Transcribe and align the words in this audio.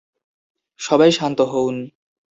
সবাই 0.79 1.11
শান্ত 1.11 1.39
হউন। 1.51 1.75